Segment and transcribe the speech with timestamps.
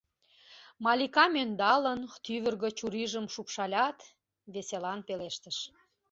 [0.83, 3.97] Маликам ӧндалын, тӱвыргӧ чурийжым шупшалят,
[4.53, 5.57] веселан пелештыш: